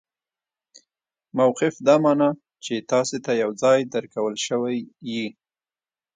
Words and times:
موقف 1.39 1.75
دا 1.87 1.95
مانا، 2.03 2.29
چي 2.63 2.75
تاسي 2.91 3.17
ته 3.25 3.31
یو 3.41 3.51
ځای 3.61 3.79
درکول 3.93 4.35
سوی 4.47 4.77
يي. 5.13 5.25